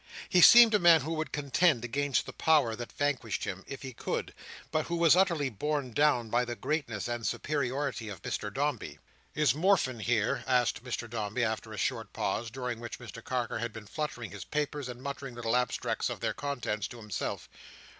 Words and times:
He 0.27 0.41
seemed 0.41 0.73
a 0.73 0.79
man 0.79 1.01
who 1.01 1.13
would 1.13 1.31
contend 1.31 1.85
against 1.85 2.25
the 2.25 2.33
power 2.33 2.75
that 2.75 2.91
vanquished 2.91 3.43
him, 3.43 3.63
if 3.67 3.83
he 3.83 3.93
could, 3.93 4.33
but 4.71 4.87
who 4.87 4.95
was 4.95 5.15
utterly 5.15 5.49
borne 5.49 5.91
down 5.91 6.31
by 6.31 6.43
the 6.43 6.55
greatness 6.55 7.07
and 7.07 7.23
superiority 7.23 8.09
of 8.09 8.23
Mr 8.23 8.51
Dombey. 8.51 8.97
"Is 9.35 9.53
Morfin 9.53 9.99
here?" 9.99 10.43
asked 10.47 10.83
Mr 10.83 11.07
Dombey 11.07 11.43
after 11.43 11.71
a 11.71 11.77
short 11.77 12.13
pause, 12.13 12.49
during 12.49 12.79
which 12.79 12.97
Mr 12.97 13.23
Carker 13.23 13.59
had 13.59 13.71
been 13.71 13.85
fluttering 13.85 14.31
his 14.31 14.43
papers, 14.43 14.89
and 14.89 15.03
muttering 15.03 15.35
little 15.35 15.55
abstracts 15.55 16.09
of 16.09 16.19
their 16.19 16.33
contents 16.33 16.87
to 16.87 16.97
himself. 16.97 17.47